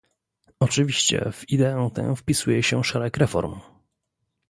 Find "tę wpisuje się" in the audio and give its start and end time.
1.93-2.83